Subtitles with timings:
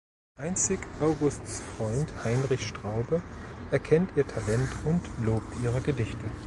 [0.39, 3.21] Einzig Augusts Freund Heinrich Straube
[3.69, 6.25] erkennt ihr Talent und lobt ihre Gedichte.